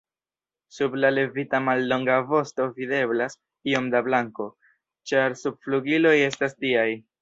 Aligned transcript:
Sub 0.77 0.95
la 1.03 1.11
levita 1.17 1.59
mallonga 1.65 2.15
vosto 2.33 2.67
videblas 2.79 3.39
iom 3.75 3.93
da 3.95 4.05
blanko, 4.11 4.51
ĉar 5.13 5.41
subflugiloj 5.47 6.21
estas 6.35 6.63
tiaj. 6.65 6.89